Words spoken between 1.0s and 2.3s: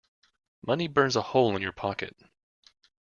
a hole in your pocket.